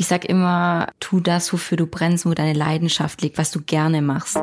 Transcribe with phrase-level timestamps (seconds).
[0.00, 4.00] Ich sag immer, tu das, wofür du brennst, wo deine Leidenschaft liegt, was du gerne
[4.00, 4.36] machst.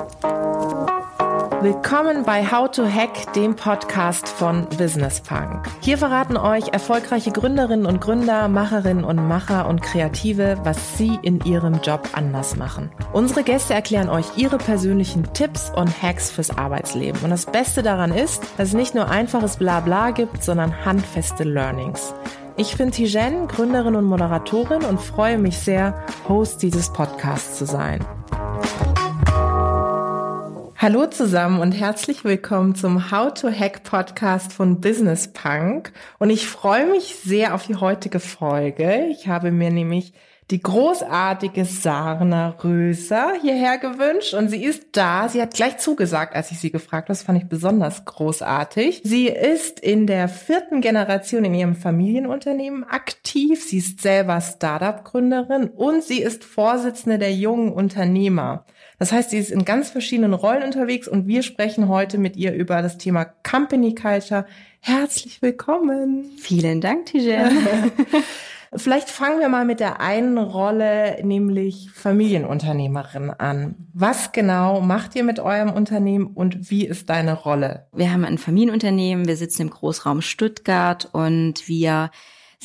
[1.62, 5.65] Willkommen bei How to Hack, dem Podcast von Business Punk.
[5.79, 11.39] Hier verraten euch erfolgreiche Gründerinnen und Gründer, Macherinnen und Macher und Kreative, was sie in
[11.45, 12.91] ihrem Job anders machen.
[13.13, 17.21] Unsere Gäste erklären euch ihre persönlichen Tipps und Hacks fürs Arbeitsleben.
[17.21, 22.13] Und das Beste daran ist, dass es nicht nur einfaches Blabla gibt, sondern handfeste Learnings.
[22.57, 27.99] Ich bin Tijen, Gründerin und Moderatorin und freue mich sehr, Host dieses Podcasts zu sein.
[30.77, 35.91] Hallo zusammen und herzlich willkommen zum How to Hack Podcast von Business Punk.
[36.17, 39.05] Und ich freue mich sehr auf die heutige Folge.
[39.11, 40.13] Ich habe mir nämlich
[40.52, 45.27] die großartige Sarna Röser hierher gewünscht und sie ist da.
[45.27, 47.17] Sie hat gleich zugesagt, als ich sie gefragt habe.
[47.17, 49.02] Das fand ich besonders großartig.
[49.03, 53.63] Sie ist in der vierten Generation in ihrem Familienunternehmen aktiv.
[53.63, 58.66] Sie ist selber Startup-Gründerin und sie ist Vorsitzende der jungen Unternehmer.
[59.00, 62.53] Das heißt, sie ist in ganz verschiedenen Rollen unterwegs und wir sprechen heute mit ihr
[62.53, 64.45] über das Thema Company Culture.
[64.80, 66.25] Herzlich willkommen.
[66.38, 67.58] Vielen Dank, Tijen.
[68.73, 73.75] Vielleicht fangen wir mal mit der einen Rolle, nämlich Familienunternehmerin an.
[73.94, 77.88] Was genau macht ihr mit eurem Unternehmen und wie ist deine Rolle?
[77.94, 82.11] Wir haben ein Familienunternehmen, wir sitzen im Großraum Stuttgart und wir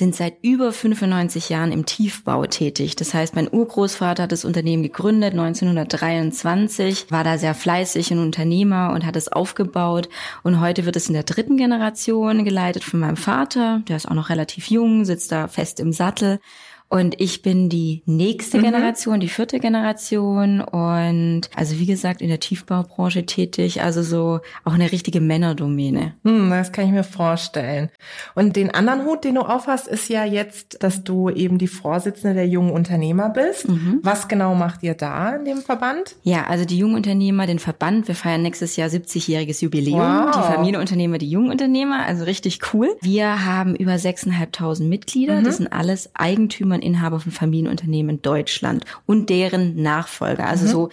[0.00, 2.96] sind seit über 95 Jahren im Tiefbau tätig.
[2.96, 8.92] Das heißt, mein Urgroßvater hat das Unternehmen gegründet 1923, war da sehr fleißig ein Unternehmer
[8.94, 10.08] und hat es aufgebaut.
[10.42, 13.82] Und heute wird es in der dritten Generation geleitet von meinem Vater.
[13.88, 16.40] Der ist auch noch relativ jung, sitzt da fest im Sattel.
[16.92, 18.62] Und ich bin die nächste mhm.
[18.62, 24.74] Generation, die vierte Generation und also wie gesagt in der Tiefbaubranche tätig, also so auch
[24.74, 26.14] eine richtige Männerdomäne.
[26.24, 27.90] Hm, das kann ich mir vorstellen.
[28.34, 32.34] Und den anderen Hut, den du aufhast, ist ja jetzt, dass du eben die Vorsitzende
[32.34, 33.68] der jungen Unternehmer bist.
[33.68, 34.00] Mhm.
[34.02, 36.16] Was genau macht ihr da in dem Verband?
[36.24, 40.00] Ja, also die jungen Unternehmer, den Verband, wir feiern nächstes Jahr 70-jähriges Jubiläum.
[40.00, 40.32] Wow.
[40.34, 42.88] Die Familienunternehmer, die jungen Unternehmer, also richtig cool.
[43.00, 45.38] Wir haben über 6.500 Mitglieder.
[45.38, 45.44] Mhm.
[45.44, 50.46] Das sind alles Eigentümer und Inhaber von Familienunternehmen in Deutschland und deren Nachfolger.
[50.46, 50.70] Also mhm.
[50.70, 50.88] so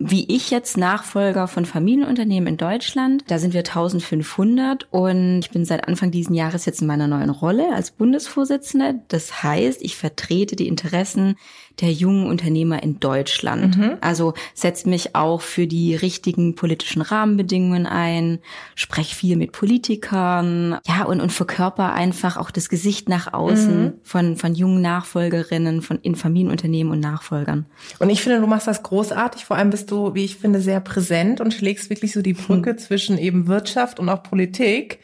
[0.00, 3.24] wie ich jetzt Nachfolger von Familienunternehmen in Deutschland.
[3.26, 7.30] Da sind wir 1500 und ich bin seit Anfang diesen Jahres jetzt in meiner neuen
[7.30, 9.00] Rolle als Bundesvorsitzende.
[9.08, 11.34] Das heißt, ich vertrete die Interessen
[11.80, 13.76] der jungen Unternehmer in Deutschland.
[13.76, 13.96] Mhm.
[14.00, 18.40] Also setze mich auch für die richtigen politischen Rahmenbedingungen ein,
[18.74, 23.92] spreche viel mit Politikern, ja, und, und verkörper einfach auch das Gesicht nach außen mhm.
[24.02, 27.66] von, von jungen Nachfolgerinnen, von in Familienunternehmen und Nachfolgern.
[27.98, 29.44] Und ich finde, du machst das großartig.
[29.44, 32.72] Vor allem bist du, wie ich finde, sehr präsent und schlägst wirklich so die Brücke
[32.72, 32.78] mhm.
[32.78, 34.98] zwischen eben Wirtschaft und auch Politik.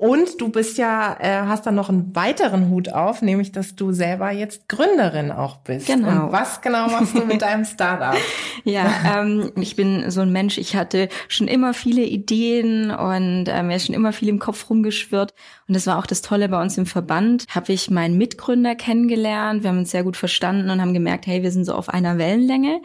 [0.00, 3.92] Und du bist ja, äh, hast dann noch einen weiteren Hut auf, nämlich dass du
[3.92, 5.88] selber jetzt Gründerin auch bist.
[5.88, 6.24] Genau.
[6.24, 8.16] Und was genau machst du mit deinem Startup?
[8.64, 13.62] ja, ähm, ich bin so ein Mensch, ich hatte schon immer viele Ideen und äh,
[13.62, 15.34] mir ist schon immer viel im Kopf rumgeschwirrt.
[15.68, 17.44] Und das war auch das Tolle bei uns im Verband.
[17.50, 19.64] Habe ich meinen Mitgründer kennengelernt.
[19.64, 22.16] Wir haben uns sehr gut verstanden und haben gemerkt, hey, wir sind so auf einer
[22.16, 22.80] Wellenlänge.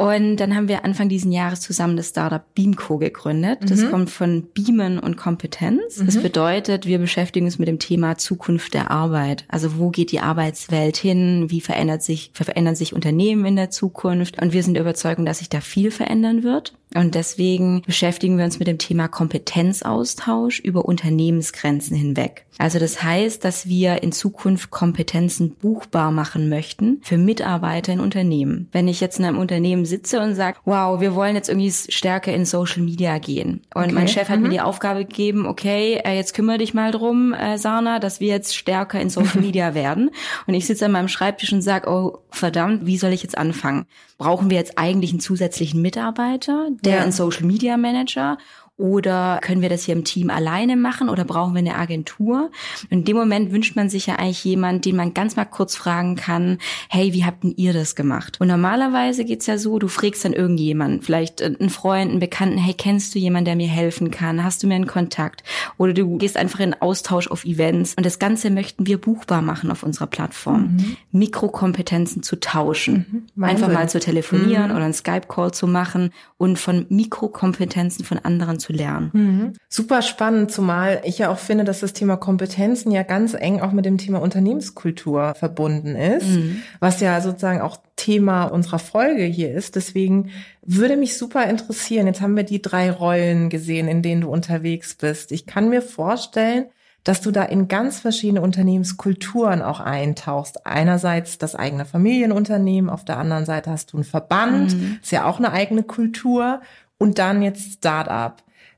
[0.00, 3.58] Und dann haben wir Anfang diesen Jahres zusammen das Startup Beamco gegründet.
[3.68, 3.90] Das mhm.
[3.90, 5.98] kommt von Beamen und Kompetenz.
[5.98, 6.06] Mhm.
[6.06, 9.44] Das bedeutet, wir beschäftigen uns mit dem Thema Zukunft der Arbeit.
[9.48, 11.50] Also wo geht die Arbeitswelt hin?
[11.50, 14.40] Wie verändert sich, verändern sich Unternehmen in der Zukunft?
[14.40, 16.72] Und wir sind der Überzeugung, dass sich da viel verändern wird.
[16.94, 22.46] Und deswegen beschäftigen wir uns mit dem Thema Kompetenzaustausch über Unternehmensgrenzen hinweg.
[22.58, 28.68] Also das heißt, dass wir in Zukunft Kompetenzen buchbar machen möchten für Mitarbeiter in Unternehmen.
[28.72, 32.34] Wenn ich jetzt in einem Unternehmen sitze und sage, wow, wir wollen jetzt irgendwie stärker
[32.34, 33.62] in Social Media gehen.
[33.72, 33.92] Und okay.
[33.92, 34.42] mein Chef hat mhm.
[34.42, 38.28] mir die Aufgabe gegeben, okay, äh, jetzt kümmere dich mal drum, äh, Sana, dass wir
[38.28, 40.10] jetzt stärker in Social Media werden.
[40.46, 43.86] Und ich sitze an meinem Schreibtisch und sage, oh verdammt, wie soll ich jetzt anfangen?
[44.20, 46.68] Brauchen wir jetzt eigentlich einen zusätzlichen Mitarbeiter?
[46.82, 47.02] der ja.
[47.02, 48.36] ein Social Media Manager
[48.80, 52.50] oder können wir das hier im Team alleine machen oder brauchen wir eine Agentur?
[52.84, 55.76] Und in dem Moment wünscht man sich ja eigentlich jemand, den man ganz mal kurz
[55.76, 56.56] fragen kann,
[56.88, 58.40] hey, wie habt denn ihr das gemacht?
[58.40, 62.72] Und normalerweise geht's ja so, du fragst dann irgendjemanden, vielleicht einen Freund, einen Bekannten, hey,
[62.72, 64.42] kennst du jemanden, der mir helfen kann?
[64.42, 65.44] Hast du mir einen Kontakt?
[65.76, 67.94] Oder du gehst einfach in Austausch auf Events.
[67.98, 70.76] Und das Ganze möchten wir buchbar machen auf unserer Plattform.
[70.76, 70.96] Mhm.
[71.12, 73.26] Mikrokompetenzen zu tauschen.
[73.34, 73.44] Mhm.
[73.44, 74.76] Einfach mal zu telefonieren mhm.
[74.76, 79.10] oder einen Skype-Call zu machen und von Mikrokompetenzen von anderen zu lernen.
[79.12, 79.52] Mhm.
[79.68, 83.72] Super spannend, zumal ich ja auch finde, dass das Thema Kompetenzen ja ganz eng auch
[83.72, 86.62] mit dem Thema Unternehmenskultur verbunden ist, mhm.
[86.78, 89.76] was ja sozusagen auch Thema unserer Folge hier ist.
[89.76, 90.30] Deswegen
[90.62, 92.06] würde mich super interessieren.
[92.06, 95.32] Jetzt haben wir die drei Rollen gesehen, in denen du unterwegs bist.
[95.32, 96.66] Ich kann mir vorstellen,
[97.04, 100.66] dass du da in ganz verschiedene Unternehmenskulturen auch eintauchst.
[100.66, 104.98] Einerseits das eigene Familienunternehmen, auf der anderen Seite hast du einen Verband, mhm.
[105.02, 106.60] ist ja auch eine eigene Kultur
[107.00, 108.36] und dann jetzt Startup.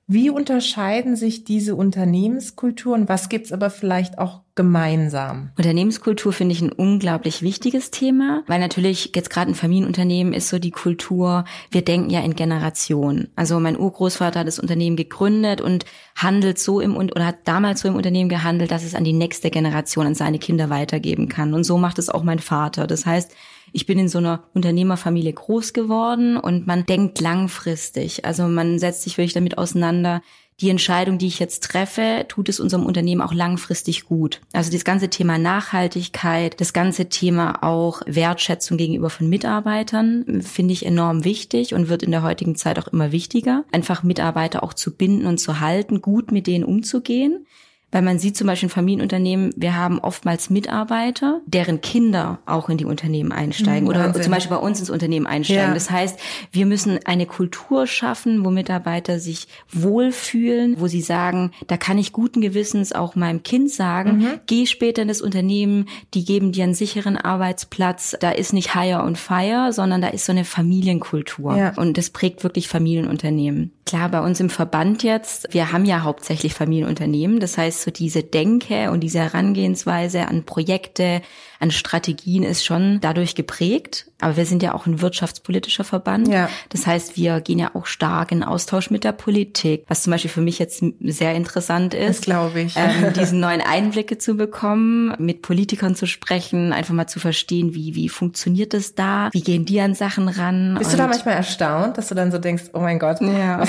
[0.09, 3.09] Wie unterscheiden sich diese Unternehmenskulturen?
[3.09, 5.51] Was gibt's aber vielleicht auch gemeinsam?
[5.57, 10.59] Unternehmenskultur finde ich ein unglaublich wichtiges Thema, weil natürlich jetzt gerade ein Familienunternehmen ist so
[10.59, 13.31] die Kultur, wir denken ja in Generationen.
[13.37, 15.85] Also mein Urgroßvater hat das Unternehmen gegründet und
[16.15, 19.51] handelt so im oder hat damals so im Unternehmen gehandelt, dass es an die nächste
[19.51, 21.55] Generation, an seine Kinder weitergeben kann.
[21.55, 22.87] Und so macht es auch mein Vater.
[22.87, 23.33] Das heißt,
[23.73, 28.25] ich bin in so einer Unternehmerfamilie groß geworden und man denkt langfristig.
[28.25, 30.23] Also man setzt sich wirklich damit auseinander,
[30.61, 34.41] die Entscheidung, die ich jetzt treffe, tut es unserem Unternehmen auch langfristig gut.
[34.53, 40.87] Also das ganze Thema Nachhaltigkeit, das ganze Thema auch Wertschätzung gegenüber von Mitarbeitern finde ich
[40.87, 43.65] enorm wichtig und wird in der heutigen Zeit auch immer wichtiger.
[43.73, 47.47] Einfach Mitarbeiter auch zu binden und zu halten, gut mit denen umzugehen.
[47.93, 52.79] Weil man sieht zum Beispiel in Familienunternehmen, wir haben oftmals Mitarbeiter, deren Kinder auch in
[52.79, 55.69] die Unternehmen einsteigen mhm, oder zum Beispiel bei uns ins Unternehmen einsteigen.
[55.69, 55.75] Ja.
[55.75, 56.19] Das heißt,
[56.51, 62.13] wir müssen eine Kultur schaffen, wo Mitarbeiter sich wohlfühlen, wo sie sagen, da kann ich
[62.13, 64.41] guten Gewissens auch meinem Kind sagen, mhm.
[64.47, 69.03] geh später in das Unternehmen, die geben dir einen sicheren Arbeitsplatz, da ist nicht Hire
[69.03, 71.57] und Fire, sondern da ist so eine Familienkultur.
[71.57, 71.75] Ja.
[71.77, 73.73] Und das prägt wirklich Familienunternehmen.
[73.85, 78.23] Klar, bei uns im Verband jetzt, wir haben ja hauptsächlich Familienunternehmen, das heißt, so diese
[78.23, 81.23] Denke und diese Herangehensweise an Projekte,
[81.63, 84.07] an Strategien ist schon dadurch geprägt.
[84.21, 86.29] Aber wir sind ja auch ein wirtschaftspolitischer Verband.
[86.29, 86.49] Ja.
[86.69, 90.31] Das heißt, wir gehen ja auch stark in Austausch mit der Politik, was zum Beispiel
[90.31, 92.23] für mich jetzt sehr interessant ist.
[92.23, 92.77] Glaube ich.
[92.77, 97.95] Ähm, diesen neuen Einblicke zu bekommen, mit Politikern zu sprechen, einfach mal zu verstehen, wie,
[97.95, 99.29] wie funktioniert das da?
[99.33, 100.77] Wie gehen die an Sachen ran?
[100.79, 103.65] Bist du da manchmal erstaunt, dass du dann so denkst, oh mein Gott, ja.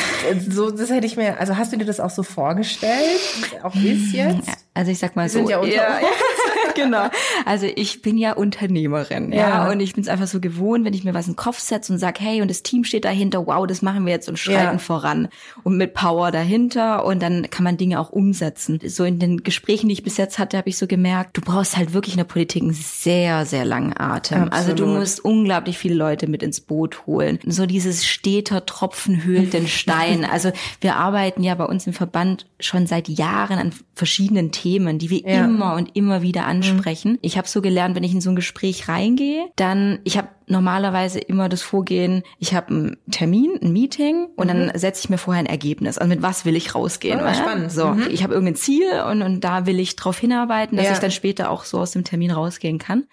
[0.50, 3.20] so, das hätte ich mir, also hast du dir das auch so vorgestellt,
[3.62, 4.63] auch ist jetzt?
[4.74, 5.40] Also ich sag mal Wir so.
[5.40, 6.00] Sind ja unter ja,
[6.76, 7.10] genau.
[7.46, 10.94] Also ich bin ja Unternehmerin, ja, ja und ich bin es einfach so gewohnt, wenn
[10.94, 13.46] ich mir was in den Kopf setze und sag, hey, und das Team steht dahinter,
[13.48, 14.78] wow, das machen wir jetzt und schreiten ja.
[14.80, 15.28] voran
[15.64, 18.80] und mit Power dahinter und dann kann man Dinge auch umsetzen.
[18.86, 21.78] So in den Gesprächen, die ich bis jetzt hatte, habe ich so gemerkt, du brauchst
[21.78, 24.44] halt wirklich in der Politik einen sehr, sehr langen Atem.
[24.44, 24.54] Absolut.
[24.54, 27.40] Also du musst unglaublich viele Leute mit ins Boot holen.
[27.46, 30.26] So dieses steter Tropfen höhlt den Stein.
[30.26, 35.10] Also wir arbeiten ja bei uns im Verband schon seit Jahren an verschiedenen Themen, die
[35.10, 35.46] wir ja.
[35.46, 37.14] immer und immer wieder ansprechen.
[37.14, 37.20] Mhm.
[37.22, 41.20] Ich habe so gelernt, wenn ich in so ein Gespräch reingehe, dann ich habe normalerweise
[41.20, 44.68] immer das Vorgehen, ich habe einen Termin, ein Meeting und mhm.
[44.68, 45.98] dann setze ich mir vorher ein Ergebnis.
[45.98, 47.20] Also mit was will ich rausgehen?
[47.22, 47.72] Oh, spannend.
[47.72, 48.08] So, mhm.
[48.10, 50.94] ich habe irgendein Ziel und, und da will ich drauf hinarbeiten, dass ja.
[50.94, 53.06] ich dann später auch so aus dem Termin rausgehen kann.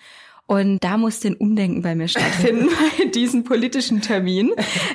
[0.51, 4.51] Und da musste ein Umdenken bei mir stattfinden bei diesem politischen Termin.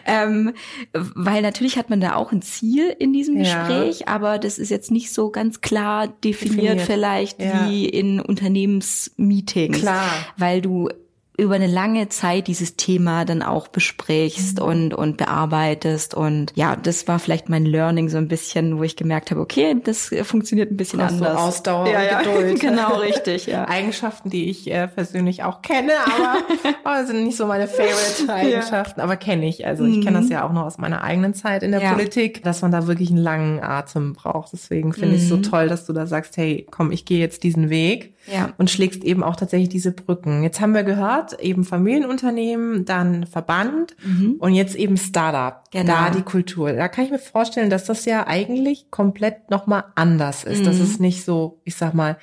[0.06, 0.52] ähm,
[0.92, 4.08] weil natürlich hat man da auch ein Ziel in diesem Gespräch, ja.
[4.08, 6.82] aber das ist jetzt nicht so ganz klar definiert, definiert.
[6.82, 7.70] vielleicht ja.
[7.70, 9.80] wie in Unternehmensmeetings.
[9.80, 10.10] Klar.
[10.36, 10.90] Weil du
[11.38, 14.66] über eine lange Zeit dieses Thema dann auch besprichst mhm.
[14.66, 16.14] und, und bearbeitest.
[16.14, 19.76] Und ja, das war vielleicht mein Learning so ein bisschen, wo ich gemerkt habe, okay,
[19.84, 21.34] das funktioniert ein bisschen anders.
[21.34, 22.22] So Ausdauer ja, ja.
[22.22, 22.60] Geduld.
[22.60, 23.68] genau, richtig, ja.
[23.68, 26.38] Eigenschaften, die ich äh, persönlich auch kenne, aber
[27.04, 29.04] oh, sind nicht so meine Favorite-Eigenschaften, ja.
[29.04, 29.66] aber kenne ich.
[29.66, 30.32] Also ich kenne das mhm.
[30.32, 31.94] ja auch noch aus meiner eigenen Zeit in der ja.
[31.94, 34.54] Politik, dass man da wirklich einen langen Atem braucht.
[34.54, 35.16] Deswegen finde mhm.
[35.16, 38.15] ich es so toll, dass du da sagst, hey, komm, ich gehe jetzt diesen Weg
[38.32, 38.54] ja.
[38.58, 40.44] und schlägst eben auch tatsächlich diese Brücken.
[40.44, 44.36] Jetzt haben wir gehört, eben Familienunternehmen, dann Verband mhm.
[44.40, 45.64] und jetzt eben Startup.
[45.72, 45.94] Genau.
[45.94, 46.74] Da die Kultur.
[46.74, 50.62] Da kann ich mir vorstellen, dass das ja eigentlich komplett nochmal anders ist.
[50.62, 50.66] Mhm.
[50.66, 52.18] Das ist nicht so, ich sag mal,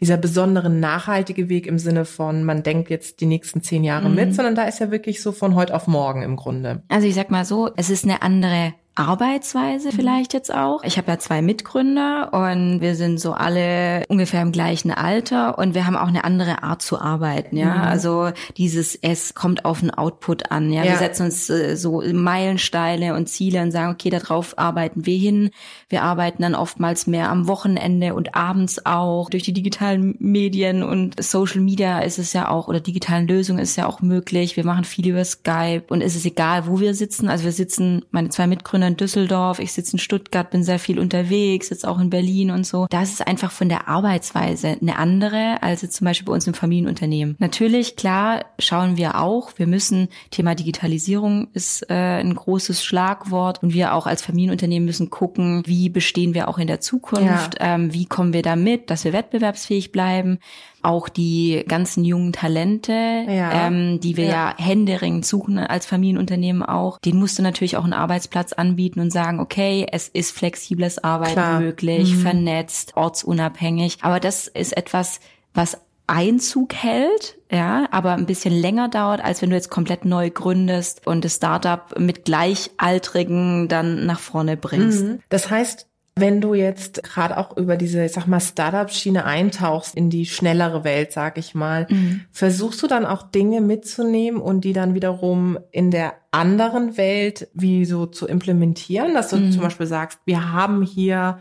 [0.00, 4.14] dieser besondere nachhaltige Weg im Sinne von, man denkt jetzt die nächsten zehn Jahre mhm.
[4.14, 6.82] mit, sondern da ist ja wirklich so von heute auf morgen im Grunde.
[6.88, 10.82] Also ich sag mal so, es ist eine andere Arbeitsweise vielleicht jetzt auch.
[10.82, 15.74] Ich habe ja zwei Mitgründer und wir sind so alle ungefähr im gleichen Alter und
[15.74, 17.74] wir haben auch eine andere Art zu arbeiten, ja.
[17.74, 17.80] Mhm.
[17.82, 20.82] Also dieses es kommt auf den Output an, ja.
[20.82, 20.92] ja.
[20.92, 25.50] Wir setzen uns äh, so Meilensteine und Ziele und sagen, okay, darauf arbeiten wir hin.
[25.88, 29.30] Wir arbeiten dann oftmals mehr am Wochenende und abends auch.
[29.30, 33.76] Durch die digitalen Medien und Social Media ist es ja auch oder digitalen Lösungen ist
[33.76, 34.56] ja auch möglich.
[34.56, 37.28] Wir machen viel über Skype und es ist egal, wo wir sitzen.
[37.28, 40.98] Also wir sitzen, meine zwei Mitgründer in Düsseldorf, ich sitze in Stuttgart, bin sehr viel
[40.98, 42.86] unterwegs, sitze auch in Berlin und so.
[42.90, 46.54] Das ist einfach von der Arbeitsweise eine andere als jetzt zum Beispiel bei uns im
[46.54, 47.36] Familienunternehmen.
[47.38, 53.72] Natürlich, klar, schauen wir auch, wir müssen, Thema Digitalisierung ist äh, ein großes Schlagwort und
[53.72, 57.74] wir auch als Familienunternehmen müssen gucken, wie bestehen wir auch in der Zukunft, ja.
[57.74, 60.38] ähm, wie kommen wir da mit, dass wir wettbewerbsfähig bleiben.
[60.82, 63.66] Auch die ganzen jungen Talente, ja.
[63.66, 64.30] ähm, die wir ja.
[64.30, 69.10] ja händeringend suchen als Familienunternehmen auch, den musst du natürlich auch einen Arbeitsplatz anbieten und
[69.10, 71.60] sagen, okay, es ist flexibles Arbeiten Klar.
[71.60, 72.20] möglich, mhm.
[72.20, 73.98] vernetzt, ortsunabhängig.
[74.02, 75.20] Aber das ist etwas,
[75.54, 80.30] was Einzug hält, ja, aber ein bisschen länger dauert, als wenn du jetzt komplett neu
[80.30, 85.04] gründest und das Startup mit Gleichaltrigen dann nach vorne bringst.
[85.04, 85.20] Mhm.
[85.28, 85.87] Das heißt,
[86.20, 90.84] wenn du jetzt gerade auch über diese, ich sag mal, Startup-Schiene eintauchst in die schnellere
[90.84, 92.22] Welt, sag ich mal, mhm.
[92.30, 97.84] versuchst du dann auch Dinge mitzunehmen und die dann wiederum in der anderen Welt wie
[97.84, 99.52] so zu implementieren, dass du mhm.
[99.52, 101.38] zum Beispiel sagst, wir haben hier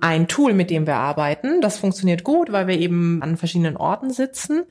[0.00, 1.60] ein Tool, mit dem wir arbeiten.
[1.60, 4.62] Das funktioniert gut, weil wir eben an verschiedenen Orten sitzen.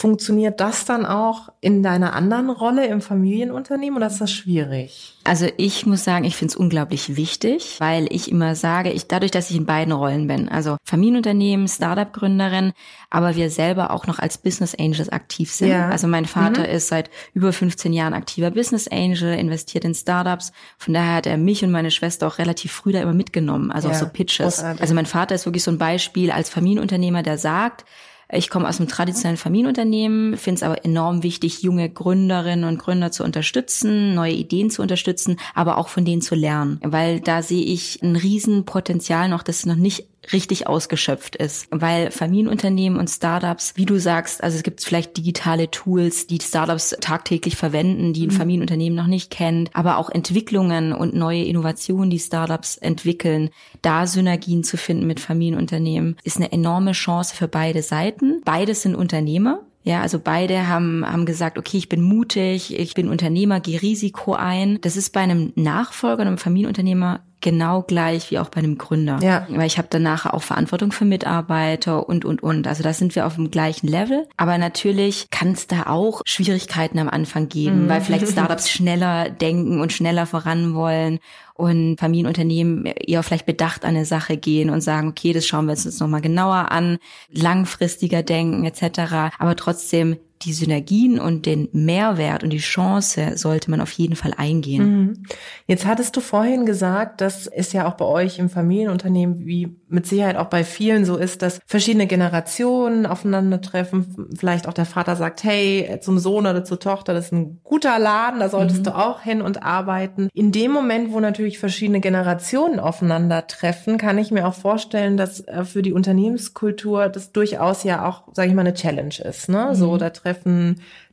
[0.00, 5.18] Funktioniert das dann auch in deiner anderen Rolle im Familienunternehmen oder ist das schwierig?
[5.24, 9.30] Also ich muss sagen, ich finde es unglaublich wichtig, weil ich immer sage, ich dadurch,
[9.30, 12.72] dass ich in beiden Rollen bin, also Familienunternehmen, Startup-Gründerin,
[13.10, 15.68] aber wir selber auch noch als Business Angels aktiv sind.
[15.68, 15.90] Ja.
[15.90, 16.74] Also mein Vater mhm.
[16.76, 20.52] ist seit über 15 Jahren aktiver Business Angel, investiert in Startups.
[20.78, 23.88] Von daher hat er mich und meine Schwester auch relativ früh da immer mitgenommen, also
[23.88, 23.94] ja.
[23.94, 24.56] auch so Pitches.
[24.56, 24.80] Großartig.
[24.80, 27.84] Also mein Vater ist wirklich so ein Beispiel als Familienunternehmer, der sagt,
[28.32, 33.10] ich komme aus einem traditionellen Familienunternehmen, finde es aber enorm wichtig, junge Gründerinnen und Gründer
[33.10, 36.80] zu unterstützen, neue Ideen zu unterstützen, aber auch von denen zu lernen.
[36.82, 41.66] Weil da sehe ich ein Riesenpotenzial noch, das noch nicht richtig ausgeschöpft ist.
[41.70, 46.96] Weil Familienunternehmen und Startups, wie du sagst, also es gibt vielleicht digitale Tools, die Startups
[47.00, 48.38] tagtäglich verwenden, die ein mhm.
[48.38, 53.50] Familienunternehmen noch nicht kennt, aber auch Entwicklungen und neue Innovationen, die Startups entwickeln,
[53.82, 58.42] da Synergien zu finden mit Familienunternehmen, ist eine enorme Chance für beide Seiten.
[58.44, 63.08] Beides sind Unternehmer, ja, also beide haben, haben gesagt, okay, ich bin mutig, ich bin
[63.08, 64.78] Unternehmer, gehe Risiko ein.
[64.82, 69.18] Das ist bei einem Nachfolger, einem Familienunternehmer genau gleich wie auch bei einem Gründer.
[69.22, 69.46] Ja.
[69.48, 72.66] Weil ich habe danach auch Verantwortung für Mitarbeiter und, und, und.
[72.66, 74.28] Also da sind wir auf dem gleichen Level.
[74.36, 77.88] Aber natürlich kann es da auch Schwierigkeiten am Anfang geben, mhm.
[77.88, 81.20] weil vielleicht Startups schneller denken und schneller voran wollen
[81.60, 85.72] und Familienunternehmen eher vielleicht bedacht an eine Sache gehen und sagen, okay, das schauen wir
[85.72, 86.98] uns jetzt nochmal genauer an,
[87.30, 89.34] langfristiger denken etc.
[89.38, 94.32] Aber trotzdem die Synergien und den Mehrwert und die Chance sollte man auf jeden Fall
[94.36, 94.82] eingehen.
[94.82, 95.22] Mhm.
[95.66, 100.06] Jetzt hattest du vorhin gesagt, dass es ja auch bei euch im Familienunternehmen, wie mit
[100.06, 104.28] Sicherheit auch bei vielen so ist, dass verschiedene Generationen aufeinandertreffen.
[104.38, 107.98] Vielleicht auch der Vater sagt, hey, zum Sohn oder zur Tochter, das ist ein guter
[107.98, 108.84] Laden, da solltest mhm.
[108.84, 110.30] du auch hin und arbeiten.
[110.32, 115.64] In dem Moment, wo natürlich verschiedene Generationen aufeinandertreffen, kann ich mir auch vorstellen, dass äh,
[115.64, 119.50] für die Unternehmenskultur das durchaus ja auch, sage ich mal, eine Challenge ist.
[119.50, 119.68] Ne?
[119.70, 119.74] Mhm.
[119.74, 120.29] So, da treffen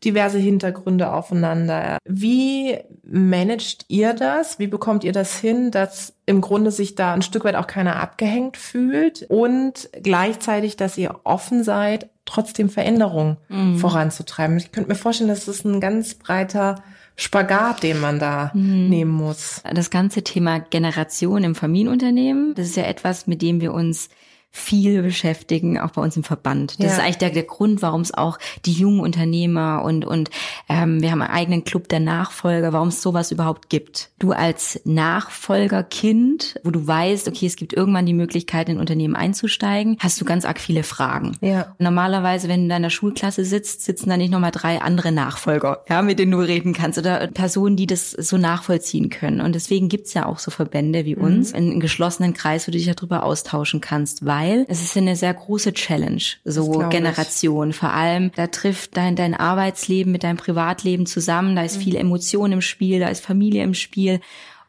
[0.04, 1.98] diverse Hintergründe aufeinander.
[2.06, 4.60] Wie managt ihr das?
[4.60, 8.02] Wie bekommt ihr das hin, dass im Grunde sich da ein Stück weit auch keiner
[8.02, 13.78] abgehängt fühlt und gleichzeitig, dass ihr offen seid, trotzdem Veränderungen mhm.
[13.78, 14.58] voranzutreiben?
[14.58, 16.84] Ich könnte mir vorstellen, das ein ganz breiter
[17.16, 18.90] Spagat, den man da mhm.
[18.90, 19.62] nehmen muss.
[19.74, 24.10] Das ganze Thema Generation im Familienunternehmen, das ist ja etwas, mit dem wir uns
[24.58, 26.80] viel beschäftigen, auch bei uns im Verband.
[26.80, 26.94] Das ja.
[26.94, 30.30] ist eigentlich der, der Grund, warum es auch die jungen Unternehmer und, und
[30.68, 34.10] ähm, wir haben einen eigenen Club der Nachfolger, warum es sowas überhaupt gibt.
[34.20, 39.16] Du als Nachfolgerkind, wo du weißt, okay, es gibt irgendwann die Möglichkeit, in ein Unternehmen
[39.16, 41.38] einzusteigen, hast du ganz arg viele Fragen.
[41.42, 41.76] Ja.
[41.78, 46.02] Normalerweise, wenn du in deiner Schulklasse sitzt, sitzen da nicht nochmal drei andere Nachfolger, ja,
[46.02, 49.42] mit denen du reden kannst oder Personen, die das so nachvollziehen können.
[49.42, 51.22] Und deswegen gibt's ja auch so Verbände wie mhm.
[51.22, 54.98] uns, in einem geschlossenen Kreis, wo du dich darüber austauschen kannst, weil weil es ist
[54.98, 57.72] eine sehr große Challenge, so Generation.
[57.72, 57.76] Ich.
[57.76, 61.82] Vor allem, da trifft dein, dein Arbeitsleben mit deinem Privatleben zusammen, da ist mhm.
[61.82, 64.20] viel Emotion im Spiel, da ist Familie im Spiel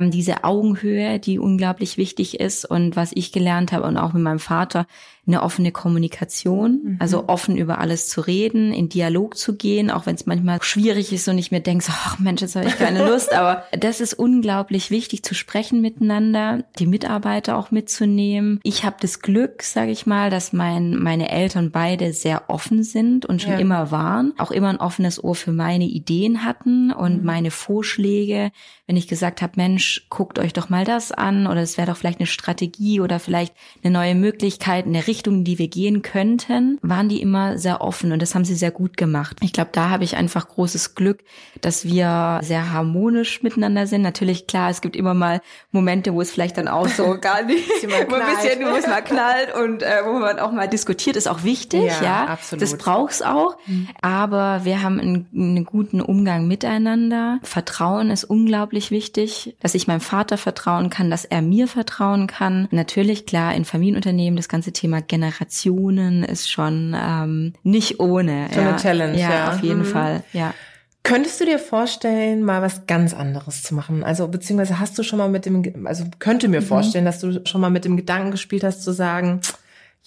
[0.00, 4.38] diese Augenhöhe, die unglaublich wichtig ist und was ich gelernt habe und auch mit meinem
[4.38, 4.86] Vater,
[5.28, 6.96] eine offene Kommunikation, mhm.
[6.98, 11.12] also offen über alles zu reden, in Dialog zu gehen, auch wenn es manchmal schwierig
[11.12, 14.00] ist und ich mir denke, so, ach Mensch, jetzt habe ich keine Lust, aber das
[14.00, 18.58] ist unglaublich wichtig zu sprechen miteinander, die Mitarbeiter auch mitzunehmen.
[18.62, 23.26] Ich habe das Glück, sage ich mal, dass mein, meine Eltern beide sehr offen sind
[23.26, 23.58] und schon ja.
[23.58, 27.26] immer waren, auch immer ein offenes Ohr für meine Ideen hatten und mhm.
[27.26, 28.50] meine Vorschläge,
[28.86, 31.98] wenn ich gesagt habe, Mensch, guckt euch doch mal das an oder es wäre doch
[31.98, 33.54] vielleicht eine Strategie oder vielleicht
[33.84, 38.12] eine neue Möglichkeit, eine Richtung Richtungen, die wir gehen könnten, waren die immer sehr offen
[38.12, 39.36] und das haben sie sehr gut gemacht.
[39.40, 41.24] Ich glaube, da habe ich einfach großes Glück,
[41.60, 44.02] dass wir sehr harmonisch miteinander sind.
[44.02, 45.40] Natürlich, klar, es gibt immer mal
[45.72, 49.02] Momente, wo es vielleicht dann auch so gar nicht, wo ein bisschen, wo es mal
[49.02, 52.02] knallt und äh, wo man auch mal diskutiert, ist auch wichtig, ja.
[52.02, 52.26] ja.
[52.26, 52.62] Absolut.
[52.62, 53.56] Das braucht's auch.
[53.66, 53.88] Mhm.
[54.00, 57.40] Aber wir haben einen, einen guten Umgang miteinander.
[57.42, 62.68] Vertrauen ist unglaublich wichtig, dass ich meinem Vater vertrauen kann, dass er mir vertrauen kann.
[62.70, 68.48] Natürlich, klar, in Familienunternehmen das ganze Thema Generationen ist schon ähm, nicht ohne.
[68.52, 68.68] Schon ja.
[68.70, 69.30] eine Challenge, ja.
[69.30, 69.48] ja.
[69.52, 69.84] auf jeden Mhm.
[69.84, 70.54] Fall, ja.
[71.02, 74.04] Könntest du dir vorstellen, mal was ganz anderes zu machen?
[74.04, 77.60] Also beziehungsweise hast du schon mal mit dem, also könnte mir vorstellen, dass du schon
[77.62, 79.40] mal mit dem Gedanken gespielt hast zu sagen,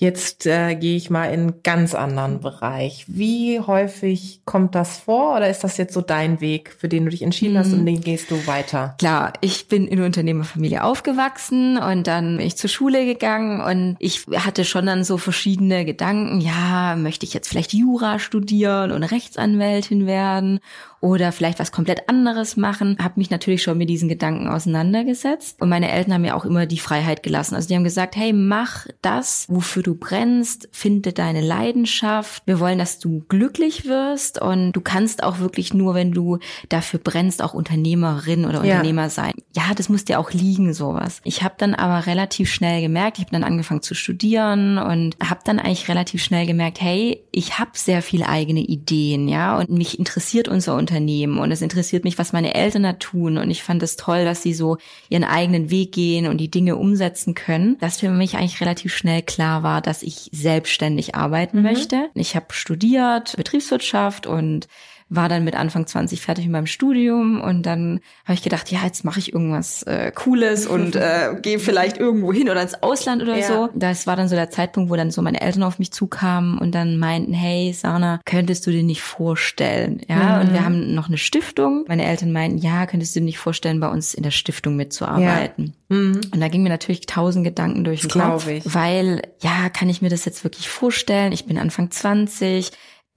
[0.01, 3.05] jetzt äh, gehe ich mal in einen ganz anderen Bereich.
[3.07, 7.11] Wie häufig kommt das vor oder ist das jetzt so dein Weg, für den du
[7.11, 8.95] dich entschieden hast und den gehst du weiter?
[8.97, 13.95] Klar, ich bin in einer Unternehmerfamilie aufgewachsen und dann bin ich zur Schule gegangen und
[13.99, 16.41] ich hatte schon dann so verschiedene Gedanken.
[16.41, 20.61] Ja, möchte ich jetzt vielleicht Jura studieren und Rechtsanwältin werden
[20.99, 22.97] oder vielleicht was komplett anderes machen?
[22.99, 26.65] Habe mich natürlich schon mit diesen Gedanken auseinandergesetzt und meine Eltern haben mir auch immer
[26.65, 27.53] die Freiheit gelassen.
[27.53, 32.43] Also die haben gesagt, hey, mach das, wofür du brennst, finde deine Leidenschaft.
[32.45, 36.99] Wir wollen, dass du glücklich wirst und du kannst auch wirklich nur, wenn du dafür
[36.99, 38.75] brennst, auch Unternehmerin oder Ja.
[38.77, 39.33] Unternehmer sein.
[39.55, 41.21] Ja, das muss dir auch liegen, sowas.
[41.23, 45.41] Ich habe dann aber relativ schnell gemerkt, ich habe dann angefangen zu studieren und habe
[45.43, 49.99] dann eigentlich relativ schnell gemerkt, hey, ich habe sehr viele eigene Ideen, ja, und mich
[49.99, 53.83] interessiert unser Unternehmen und es interessiert mich, was meine Eltern da tun und ich fand
[53.83, 54.77] es toll, dass sie so
[55.09, 59.21] ihren eigenen Weg gehen und die Dinge umsetzen können, dass für mich eigentlich relativ schnell
[59.21, 62.09] klar war, dass ich selbstständig arbeiten möchte.
[62.15, 64.67] Ich habe studiert Betriebswirtschaft und
[65.13, 68.79] war dann mit Anfang 20 fertig mit meinem Studium und dann habe ich gedacht, ja,
[68.85, 73.21] jetzt mache ich irgendwas äh, Cooles und äh, gehe vielleicht irgendwo hin oder ins Ausland
[73.21, 73.45] oder Ja.
[73.45, 73.69] so.
[73.75, 76.73] Das war dann so der Zeitpunkt, wo dann so meine Eltern auf mich zukamen und
[76.73, 80.01] dann meinten, hey, Sana, könntest du dir nicht vorstellen?
[80.07, 81.83] Ja, und wir haben noch eine Stiftung.
[81.89, 85.73] Meine Eltern meinten, ja, könntest du dir nicht vorstellen, bei uns in der Stiftung mitzuarbeiten?
[85.89, 88.63] Und da ging mir natürlich tausend Gedanken durch den Kopf, ich.
[88.73, 91.33] weil, ja, kann ich mir das jetzt wirklich vorstellen?
[91.33, 92.71] Ich bin Anfang 20,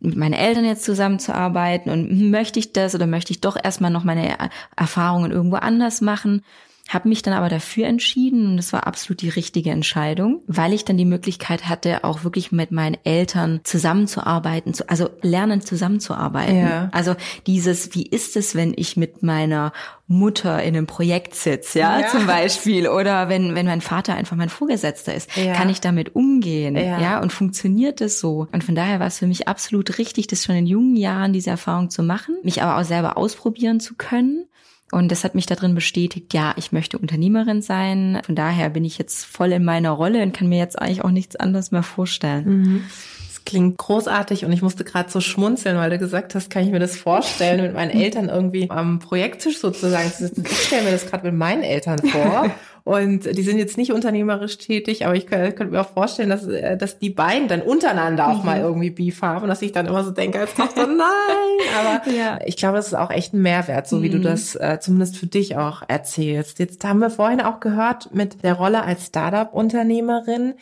[0.05, 4.05] mit meinen Eltern jetzt zusammenzuarbeiten und möchte ich das oder möchte ich doch erstmal noch
[4.05, 6.43] meine Er- Erfahrungen irgendwo anders machen?
[6.91, 10.85] Habe mich dann aber dafür entschieden und das war absolut die richtige Entscheidung, weil ich
[10.85, 16.59] dann die Möglichkeit hatte, auch wirklich mit meinen Eltern zusammenzuarbeiten, zu, also lernen zusammenzuarbeiten.
[16.59, 16.88] Ja.
[16.93, 17.14] Also
[17.47, 19.73] dieses, wie ist es, wenn ich mit meiner
[20.07, 22.07] Mutter in einem Projekt sitze, ja, Ja.
[22.09, 25.55] zum Beispiel, oder wenn wenn mein Vater einfach mein Vorgesetzter ist, Ja.
[25.55, 27.00] kann ich damit umgehen, Ja.
[27.00, 27.21] ja.
[27.23, 28.47] und funktioniert das so?
[28.53, 31.49] Und von daher war es für mich absolut richtig, das schon in jungen Jahren diese
[31.49, 34.45] Erfahrung zu machen, mich aber auch selber ausprobieren zu können.
[34.93, 38.20] Und das hat mich darin bestätigt, ja, ich möchte Unternehmerin sein.
[38.25, 41.11] Von daher bin ich jetzt voll in meiner Rolle und kann mir jetzt eigentlich auch
[41.11, 42.85] nichts anderes mehr vorstellen.
[43.29, 46.70] Das klingt großartig und ich musste gerade so schmunzeln, weil du gesagt hast, kann ich
[46.70, 50.44] mir das vorstellen, mit meinen Eltern irgendwie am Projekttisch sozusagen zu sitzen.
[50.49, 52.51] Ich stelle mir das gerade mit meinen Eltern vor.
[52.85, 56.77] Und die sind jetzt nicht unternehmerisch tätig, aber ich könnte, mir auch vorstellen, dass, äh,
[56.77, 60.05] dass die beiden dann untereinander auch mal irgendwie Beef haben und dass ich dann immer
[60.05, 60.99] so denke als Tochter, nein.
[61.79, 62.38] Aber Ja.
[62.44, 65.27] ich glaube, das ist auch echt ein Mehrwert, so wie du das äh, zumindest für
[65.27, 66.59] dich auch erzählst.
[66.59, 70.53] Jetzt haben wir vorhin auch gehört mit der Rolle als Startup-Unternehmerin.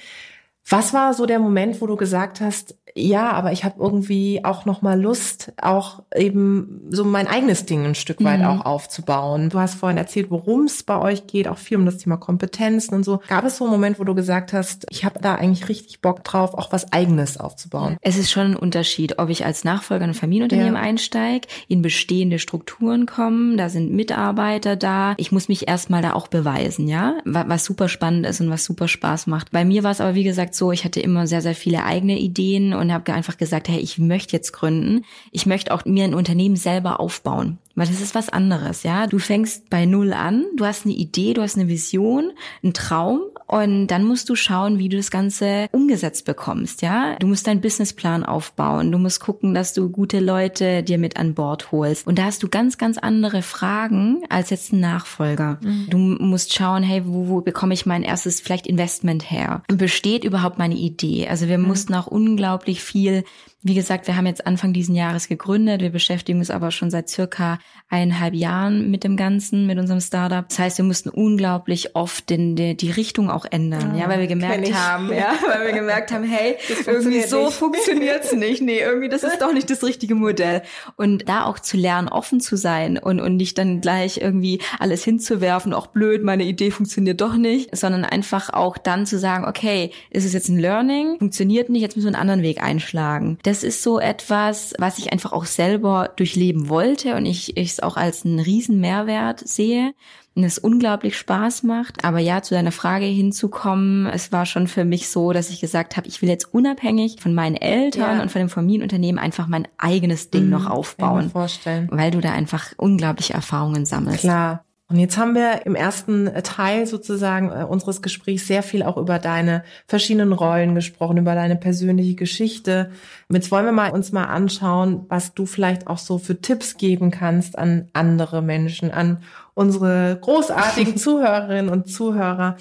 [0.69, 4.67] Was war so der Moment, wo du gesagt hast, ja, aber ich habe irgendwie auch
[4.67, 9.49] noch mal Lust, auch eben so mein eigenes Ding ein Stück weit auch aufzubauen.
[9.49, 12.95] Du hast vorhin erzählt, worum es bei euch geht, auch viel um das Thema Kompetenzen
[12.95, 13.21] und so.
[13.29, 16.23] Gab es so einen Moment, wo du gesagt hast, ich habe da eigentlich richtig Bock
[16.23, 17.97] drauf, auch was eigenes aufzubauen?
[18.03, 20.81] Es ist schon ein Unterschied, ob ich als Nachfolger in ein Familienunternehmen Ja.
[20.81, 25.15] einsteige, in bestehende Strukturen kommen, da sind Mitarbeiter da.
[25.17, 28.65] Ich muss mich erstmal da auch beweisen, ja, Wa- was super spannend ist und was
[28.65, 29.51] super Spaß macht.
[29.51, 32.19] Bei mir war es aber wie gesagt so, ich hatte immer sehr, sehr viele eigene
[32.19, 35.05] Ideen und habe einfach gesagt, hey, ich möchte jetzt gründen.
[35.31, 37.59] Ich möchte auch mir ein Unternehmen selber aufbauen.
[37.75, 39.07] Weil das ist was anderes, ja.
[39.07, 43.21] Du fängst bei Null an, du hast eine Idee, du hast eine Vision, einen Traum
[43.47, 47.17] und dann musst du schauen, wie du das Ganze umgesetzt bekommst, ja.
[47.19, 51.35] Du musst deinen Businessplan aufbauen, du musst gucken, dass du gute Leute dir mit an
[51.35, 52.07] Bord holst.
[52.07, 55.59] Und da hast du ganz, ganz andere Fragen als jetzt ein Nachfolger.
[55.89, 59.63] Du musst schauen, hey, wo, wo bekomme ich mein erstes vielleicht Investment her?
[59.69, 61.29] Besteht überhaupt meine Idee?
[61.29, 63.25] Also wir mussten auch unglaublich viel
[63.65, 65.83] wie gesagt, wir haben jetzt Anfang diesen Jahres gegründet.
[65.83, 70.49] Wir beschäftigen uns aber schon seit circa eineinhalb Jahren mit dem Ganzen, mit unserem Startup.
[70.49, 74.27] Das heißt, wir mussten unglaublich oft den, die, die Richtung auch ändern, ja, weil wir
[74.27, 74.75] kenn gemerkt ich.
[74.75, 77.55] haben, ja, weil wir gemerkt haben, hey, irgendwie so nicht.
[77.55, 78.63] funktioniert's nicht.
[78.63, 80.63] Nee, irgendwie das ist doch nicht das richtige Modell.
[80.97, 85.05] Und da auch zu lernen, offen zu sein und, und nicht dann gleich irgendwie alles
[85.05, 89.91] hinzuwerfen, auch blöd, meine Idee funktioniert doch nicht, sondern einfach auch dann zu sagen, okay,
[90.11, 93.39] ist es jetzt ein Learning, funktioniert nicht, jetzt müssen wir einen anderen Weg einschlagen.
[93.43, 97.81] Das ist so etwas, was ich einfach auch selber durchleben wollte und ich ich es
[97.81, 99.95] auch als einen riesen Mehrwert sehe
[100.35, 102.05] es unglaublich Spaß macht.
[102.05, 105.97] Aber ja, zu deiner Frage hinzukommen, es war schon für mich so, dass ich gesagt
[105.97, 108.23] habe, ich will jetzt unabhängig von meinen Eltern Ja.
[108.23, 111.89] und von dem Familienunternehmen einfach mein eigenes Ding noch Kann ich mir aufbauen, vorstellen.
[111.91, 114.21] weil du da einfach unglaubliche Erfahrungen sammelst.
[114.21, 114.65] Klar.
[114.93, 119.19] Und jetzt haben wir im ersten Teil sozusagen äh, unseres Gesprächs sehr viel auch über
[119.19, 122.91] deine verschiedenen Rollen gesprochen, über deine persönliche Geschichte.
[123.31, 127.11] Jetzt wollen wir mal uns mal anschauen, was du vielleicht auch so für Tipps geben
[127.11, 129.23] kannst an andere Menschen, an
[129.55, 132.59] unsere großartigen Zuhörerinnen und Zuhörer,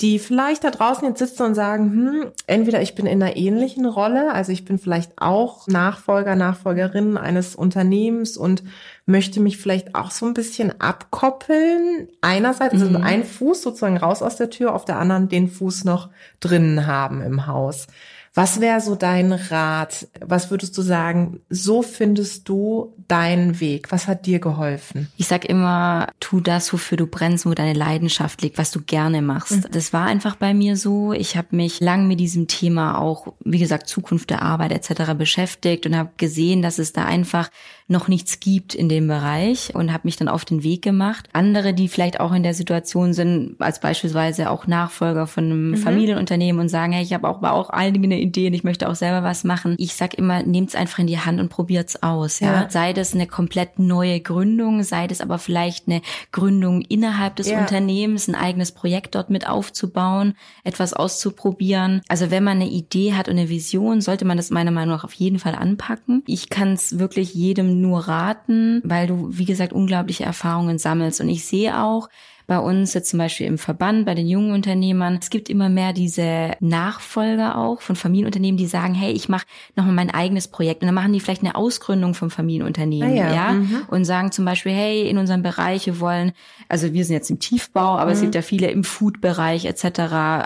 [0.00, 3.86] die vielleicht da draußen jetzt sitzen und sagen, hm, entweder ich bin in einer ähnlichen
[3.86, 8.62] Rolle, also ich bin vielleicht auch Nachfolger, Nachfolgerin eines Unternehmens und
[9.06, 12.08] möchte mich vielleicht auch so ein bisschen abkoppeln.
[12.20, 12.96] Einerseits, also mhm.
[12.96, 16.10] also ein Fuß sozusagen raus aus der Tür, auf der anderen den Fuß noch
[16.40, 17.86] drinnen haben im Haus.
[18.34, 20.08] Was wäre so dein Rat?
[20.20, 21.40] Was würdest du sagen?
[21.50, 23.92] So findest du deinen Weg.
[23.92, 25.08] Was hat dir geholfen?
[25.18, 29.20] Ich sag immer, tu das, wofür du brennst, wo deine Leidenschaft liegt, was du gerne
[29.20, 29.52] machst.
[29.52, 29.70] Mhm.
[29.70, 31.12] Das war einfach bei mir so.
[31.12, 35.12] Ich habe mich lang mit diesem Thema auch, wie gesagt, Zukunft der Arbeit etc.
[35.12, 37.50] beschäftigt und habe gesehen, dass es da einfach
[37.88, 41.28] noch nichts gibt in dem Bereich und habe mich dann auf den Weg gemacht.
[41.34, 45.76] Andere, die vielleicht auch in der Situation sind, als beispielsweise auch Nachfolger von einem mhm.
[45.76, 49.44] Familienunternehmen und sagen, hey, ich habe auch, auch einige Ideen, ich möchte auch selber was
[49.44, 49.74] machen.
[49.78, 52.40] Ich sag immer, nehmt's einfach in die Hand und probiert's aus.
[52.40, 52.62] Ja?
[52.62, 52.70] ja.
[52.70, 57.60] Sei das eine komplett neue Gründung, sei das aber vielleicht eine Gründung innerhalb des ja.
[57.60, 62.02] Unternehmens, ein eigenes Projekt dort mit aufzubauen, etwas auszuprobieren.
[62.08, 65.04] Also wenn man eine Idee hat und eine Vision, sollte man das meiner Meinung nach
[65.04, 66.22] auf jeden Fall anpacken.
[66.26, 71.20] Ich kann es wirklich jedem nur raten, weil du, wie gesagt, unglaubliche Erfahrungen sammelst.
[71.20, 72.08] Und ich sehe auch,
[72.52, 75.18] bei uns jetzt zum Beispiel im Verband, bei den jungen Unternehmern.
[75.18, 79.94] Es gibt immer mehr diese Nachfolger auch von Familienunternehmen, die sagen, hey, ich mache nochmal
[79.94, 80.82] mein eigenes Projekt.
[80.82, 83.52] Und dann machen die vielleicht eine Ausgründung vom Familienunternehmen, ah ja, ja?
[83.52, 83.84] Mhm.
[83.88, 86.32] und sagen zum Beispiel, hey, in unserem Bereich, wir wollen,
[86.68, 88.12] also wir sind jetzt im Tiefbau, aber mhm.
[88.12, 90.00] es gibt ja viele im Food-Bereich etc.,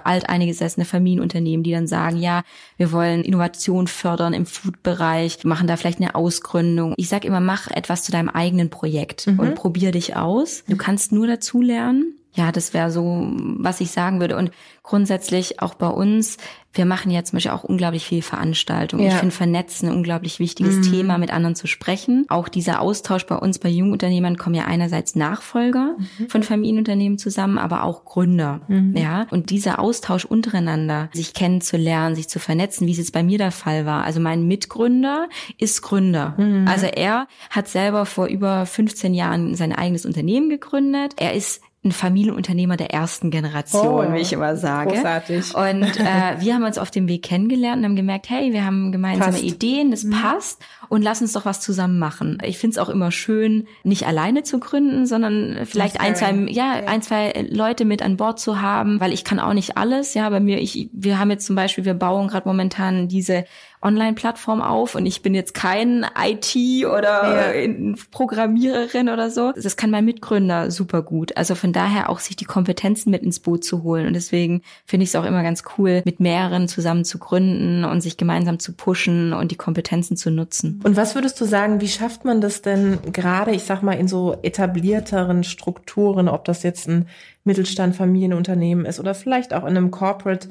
[0.04, 2.44] alteingesessene Familienunternehmen, die dann sagen, ja,
[2.76, 6.94] wir wollen Innovation fördern im Food-Bereich, machen da vielleicht eine Ausgründung.
[6.98, 9.40] Ich sage immer, mach etwas zu deinem eigenen Projekt mhm.
[9.40, 10.62] und probier dich aus.
[10.68, 11.95] Du kannst nur dazu lernen.
[12.36, 13.26] Ja, das wäre so,
[13.58, 14.36] was ich sagen würde.
[14.36, 14.50] Und
[14.82, 16.36] grundsätzlich auch bei uns,
[16.74, 19.04] wir machen jetzt zum Beispiel auch unglaublich viel Veranstaltungen.
[19.04, 19.08] Ja.
[19.08, 20.82] Ich finde Vernetzen ein unglaublich wichtiges mhm.
[20.82, 22.26] Thema, mit anderen zu sprechen.
[22.28, 26.28] Auch dieser Austausch bei uns bei Jungunternehmern kommen ja einerseits Nachfolger mhm.
[26.28, 28.60] von Familienunternehmen zusammen, aber auch Gründer.
[28.68, 28.94] Mhm.
[28.94, 33.38] Ja, und dieser Austausch untereinander, sich kennenzulernen, sich zu vernetzen, wie es jetzt bei mir
[33.38, 34.04] der Fall war.
[34.04, 36.34] Also mein Mitgründer ist Gründer.
[36.36, 36.68] Mhm.
[36.68, 41.14] Also er hat selber vor über 15 Jahren sein eigenes Unternehmen gegründet.
[41.16, 44.90] Er ist ein Familienunternehmer der ersten Generation, oh, wie ich immer sage.
[44.90, 45.54] Großartig.
[45.54, 48.92] Und äh, wir haben uns auf dem Weg kennengelernt und haben gemerkt, hey, wir haben
[48.92, 49.44] gemeinsame passt.
[49.44, 50.10] Ideen, das mhm.
[50.10, 52.38] passt und lass uns doch was zusammen machen.
[52.44, 56.72] Ich finde es auch immer schön, nicht alleine zu gründen, sondern vielleicht ein, zwei, ja,
[56.86, 60.14] ein, zwei Leute mit an Bord zu haben, weil ich kann auch nicht alles.
[60.14, 63.44] Ja, bei mir, ich, wir haben jetzt zum Beispiel, wir bauen gerade momentan diese
[63.86, 67.94] Online-Plattform auf und ich bin jetzt kein IT oder ja.
[68.10, 69.52] Programmiererin oder so.
[69.52, 71.36] Das kann mein Mitgründer super gut.
[71.36, 74.06] Also von daher auch sich die Kompetenzen mit ins Boot zu holen.
[74.06, 78.00] Und deswegen finde ich es auch immer ganz cool, mit mehreren zusammen zu gründen und
[78.00, 80.80] sich gemeinsam zu pushen und die Kompetenzen zu nutzen.
[80.82, 84.08] Und was würdest du sagen, wie schafft man das denn gerade, ich sag mal, in
[84.08, 87.06] so etablierteren Strukturen, ob das jetzt ein
[87.44, 90.48] Mittelstand, Familienunternehmen ist oder vielleicht auch in einem Corporate,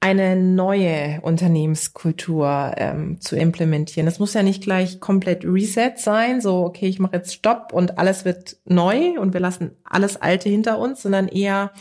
[0.00, 4.06] eine neue Unternehmenskultur ähm, zu implementieren.
[4.06, 7.98] Das muss ja nicht gleich komplett Reset sein, so okay, ich mache jetzt Stopp und
[7.98, 11.72] alles wird neu und wir lassen alles Alte hinter uns, sondern eher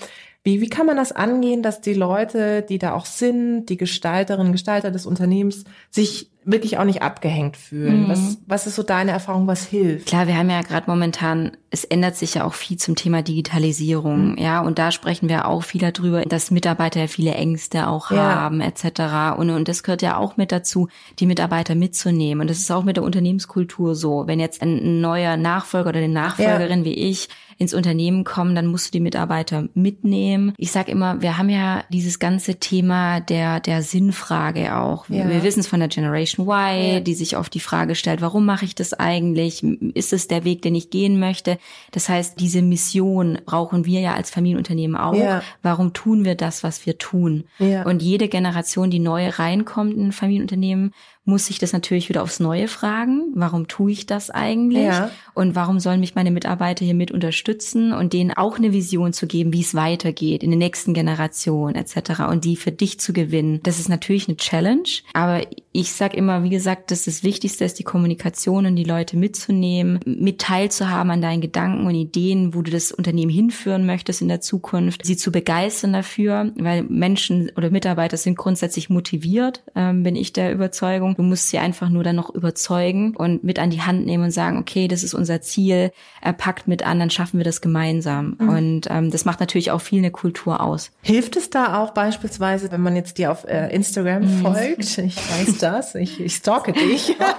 [0.43, 4.53] wie, wie kann man das angehen, dass die Leute, die da auch sind, die Gestalterinnen,
[4.53, 8.03] Gestalter des Unternehmens, sich wirklich auch nicht abgehängt fühlen?
[8.03, 8.09] Mhm.
[8.09, 10.07] Was, was ist so deine Erfahrung, was hilft?
[10.07, 14.31] Klar, wir haben ja gerade momentan, es ändert sich ja auch viel zum Thema Digitalisierung,
[14.31, 14.37] mhm.
[14.37, 18.35] ja, und da sprechen wir auch viel darüber, dass Mitarbeiter ja viele Ängste auch ja.
[18.35, 19.37] haben, etc.
[19.37, 20.87] Und, und das gehört ja auch mit dazu,
[21.19, 22.41] die Mitarbeiter mitzunehmen.
[22.41, 24.27] Und das ist auch mit der Unternehmenskultur so.
[24.27, 26.85] Wenn jetzt ein neuer Nachfolger oder eine Nachfolgerin ja.
[26.85, 27.29] wie ich
[27.59, 30.53] ins Unternehmen kommen, dann musst du die Mitarbeiter mitnehmen.
[30.57, 35.09] Ich sage immer, wir haben ja dieses ganze Thema der, der Sinnfrage auch.
[35.09, 35.27] Ja.
[35.27, 36.99] Wir wissen es von der Generation Y, ja.
[37.01, 39.61] die sich oft die Frage stellt, warum mache ich das eigentlich?
[39.93, 41.59] Ist es der Weg, den ich gehen möchte?
[41.91, 45.13] Das heißt, diese Mission brauchen wir ja als Familienunternehmen auch.
[45.13, 45.43] Ja.
[45.61, 47.43] Warum tun wir das, was wir tun?
[47.59, 50.93] Und jede Generation, die neu reinkommt in ein Familienunternehmen,
[51.29, 53.31] muss ich das natürlich wieder aufs Neue fragen.
[53.35, 54.83] Warum tue ich das eigentlich?
[54.83, 55.11] Ja.
[55.33, 59.27] Und warum sollen mich meine Mitarbeiter hier mit unterstützen und denen auch eine Vision zu
[59.27, 62.21] geben, wie es weitergeht in der nächsten Generation etc.
[62.29, 63.61] und die für dich zu gewinnen.
[63.63, 67.77] Das ist natürlich eine Challenge, aber ich sage immer, wie gesagt, dass das Wichtigste ist,
[67.77, 72.71] die Kommunikation und die Leute mitzunehmen, mit teilzuhaben an deinen Gedanken und Ideen, wo du
[72.71, 78.17] das Unternehmen hinführen möchtest in der Zukunft, sie zu begeistern dafür, weil Menschen oder Mitarbeiter
[78.17, 81.15] sind grundsätzlich motiviert, ähm, bin ich der Überzeugung.
[81.15, 84.31] Du musst sie einfach nur dann noch überzeugen und mit an die Hand nehmen und
[84.31, 88.37] sagen, okay, das ist unser Ziel, er packt mit an, dann schaffen wir das gemeinsam.
[88.39, 88.49] Mhm.
[88.49, 90.91] Und ähm, das macht natürlich auch viel eine Kultur aus.
[91.03, 94.41] Hilft es da auch beispielsweise, wenn man jetzt dir auf äh, Instagram mhm.
[94.41, 97.35] folgt, ich weiß das, ich, ich stalke dich, ja.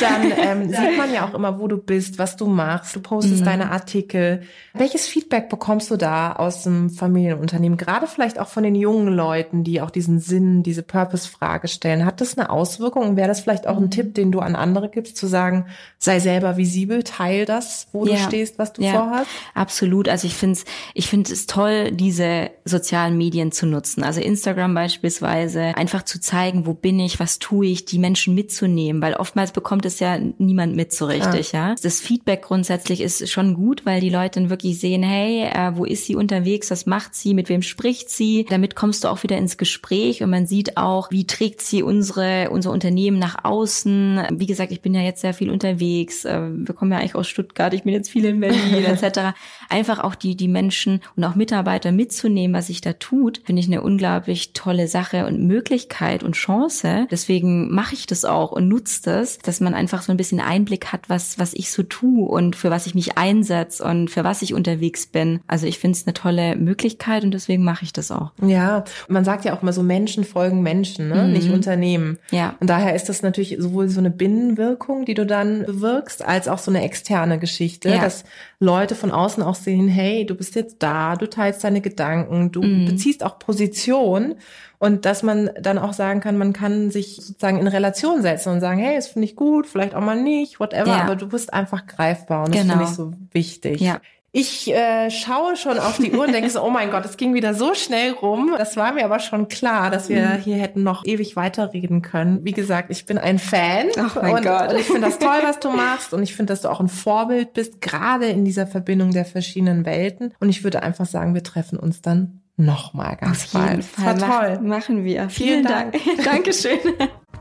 [0.00, 3.40] dann ähm, sieht man ja auch immer, wo du bist, was du machst, du postest
[3.40, 3.44] mhm.
[3.44, 4.42] deine Artikel.
[4.74, 9.64] Welches Feedback bekommst du da aus dem Familienunternehmen, gerade vielleicht auch von den jungen Leuten,
[9.64, 12.04] die auch diesen Sinn, diese Purpose-Frage stellen?
[12.04, 13.16] Hat das eine Auswirkung?
[13.16, 13.90] Wäre das vielleicht auch ein mhm.
[13.90, 15.66] Tipp, den du an andere gibst, zu sagen,
[15.98, 18.12] sei selber visibel, teil das, wo ja.
[18.12, 18.92] du stehst, was du ja.
[18.92, 19.30] vorhast?
[19.54, 20.08] Absolut.
[20.08, 20.64] Also ich finde es
[20.94, 24.02] ich finde es toll, diese sozialen Medien zu nutzen.
[24.02, 29.02] Also Instagram beispielsweise, einfach zu zeigen, wo bin ich, was tue ich, die Menschen mitzunehmen,
[29.02, 31.70] weil oftmals bekommt es ja niemand mit so richtig, ja.
[31.70, 31.74] ja?
[31.82, 35.84] Das Feedback grundsätzlich ist schon gut, weil die Leute dann wirklich sehen, hey, äh, wo
[35.84, 38.46] ist sie unterwegs, was macht sie, mit wem spricht sie?
[38.48, 42.50] Damit kommst du auch wieder ins Gespräch und man sieht auch, wie trägt sie unsere,
[42.50, 44.22] unser Unternehmen nach außen.
[44.32, 46.24] Wie gesagt, ich bin ja jetzt sehr viel unterwegs.
[46.24, 49.36] Äh, wir kommen ja eigentlich aus Stuttgart, ich bin jetzt viel in Berlin etc.
[49.68, 53.66] Einfach auch die, die Menschen und auch Mitarbeiter mitzunehmen, was sich da tut, finde ich
[53.66, 57.06] eine unglaublich tolle Sache und Möglichkeit und Chance.
[57.10, 60.86] Deswegen mache ich das auch und nutze das, dass man einfach so ein bisschen Einblick
[60.86, 64.42] hat, was, was ich so tue und für was ich mich einsetze und für was
[64.42, 65.40] ich unterwegs bin.
[65.46, 68.32] Also ich finde es eine tolle Möglichkeit und deswegen mache ich das auch.
[68.42, 71.24] Ja, man sagt ja auch immer so Menschen folgen Menschen, ne?
[71.24, 71.32] Mhm.
[71.32, 72.18] nicht Unternehmen.
[72.30, 72.54] Ja.
[72.60, 76.58] Und daher ist das natürlich sowohl so eine Binnenwirkung, die du dann bewirkst, als auch
[76.58, 77.98] so eine externe Geschichte, ja.
[77.98, 78.24] dass
[78.58, 82.62] Leute von außen auch sehen, hey, du bist jetzt da, du teilst deine Gedanken, du
[82.62, 82.86] mhm.
[82.86, 84.36] beziehst auch Position
[84.80, 88.60] und dass man dann auch sagen kann, man kann sich sozusagen in Relation setzen und
[88.60, 91.02] sagen, hey, das finde ich gut, vielleicht auch mal nicht, whatever, ja.
[91.02, 92.74] aber du bist einfach greifbar und das genau.
[92.78, 93.80] finde ich so wichtig.
[93.82, 94.00] Ja.
[94.32, 97.34] Ich äh, schaue schon auf die Uhr und denke so, oh mein Gott, es ging
[97.34, 98.54] wieder so schnell rum.
[98.56, 100.38] Das war mir aber schon klar, dass wir mhm.
[100.38, 102.44] hier hätten noch ewig weiterreden können.
[102.44, 104.70] Wie gesagt, ich bin ein Fan oh mein und, Gott.
[104.72, 106.88] und ich finde das toll, was du machst und ich finde, dass du auch ein
[106.88, 110.32] Vorbild bist, gerade in dieser Verbindung der verschiedenen Welten.
[110.38, 113.70] Und ich würde einfach sagen, wir treffen uns dann nochmal ganz Auf bald.
[113.70, 114.20] Jeden Fall.
[114.20, 114.60] War toll.
[114.62, 115.28] Machen wir.
[115.30, 115.92] Vielen, Vielen Dank.
[115.92, 116.24] Dank.
[116.24, 116.78] Dankeschön.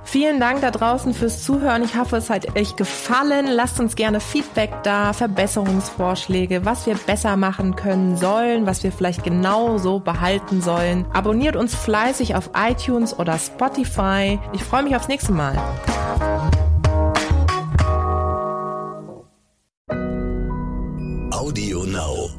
[0.03, 1.84] Vielen Dank da draußen fürs Zuhören.
[1.84, 3.45] Ich hoffe, es hat euch gefallen.
[3.47, 9.23] Lasst uns gerne Feedback da, Verbesserungsvorschläge, was wir besser machen können sollen, was wir vielleicht
[9.23, 11.05] genauso behalten sollen.
[11.13, 14.39] Abonniert uns fleißig auf iTunes oder Spotify.
[14.53, 15.58] Ich freue mich aufs nächste Mal.
[21.32, 22.38] Audio Now.